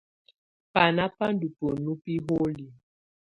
Banà 0.73 1.03
bà 1.17 1.25
ndù 1.33 1.47
bǝnu 1.57 1.91
biholiǝ. 2.03 2.69